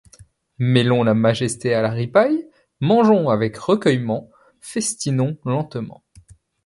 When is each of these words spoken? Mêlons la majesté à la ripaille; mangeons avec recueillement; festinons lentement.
Mêlons 0.57 1.03
la 1.03 1.13
majesté 1.13 1.75
à 1.75 1.83
la 1.83 1.91
ripaille; 1.91 2.49
mangeons 2.79 3.29
avec 3.29 3.55
recueillement; 3.55 4.31
festinons 4.59 5.37
lentement. 5.45 6.03